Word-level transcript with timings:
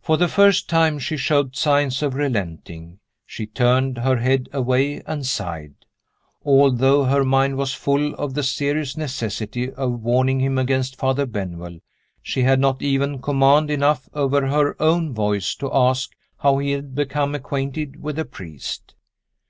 For 0.00 0.16
the 0.16 0.26
first 0.26 0.70
time 0.70 0.98
she 0.98 1.18
showed 1.18 1.54
signs 1.54 2.02
of 2.02 2.14
relenting 2.14 2.98
she 3.26 3.44
turned 3.44 3.98
her 3.98 4.16
head 4.16 4.48
away, 4.54 5.02
and 5.06 5.26
sighed. 5.26 5.74
Although 6.42 7.04
her 7.04 7.24
mind 7.26 7.58
was 7.58 7.74
full 7.74 8.14
of 8.14 8.32
the 8.32 8.42
serious 8.42 8.96
necessity 8.96 9.70
of 9.70 10.00
warning 10.00 10.40
him 10.40 10.56
against 10.56 10.96
Father 10.96 11.26
Benwell, 11.26 11.78
she 12.22 12.40
had 12.42 12.58
not 12.58 12.80
even 12.80 13.20
command 13.20 13.70
enough 13.70 14.08
over 14.14 14.46
her 14.46 14.80
own 14.80 15.12
voice 15.12 15.54
to 15.56 15.68
ask 15.74 16.16
how 16.38 16.56
he 16.56 16.70
had 16.70 16.94
become 16.94 17.34
acquainted 17.34 18.02
with 18.02 18.16
the 18.16 18.24
priest. 18.24 18.94